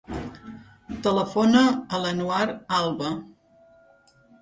[1.09, 2.43] Telefona a l'Anouar
[2.83, 3.15] Alba.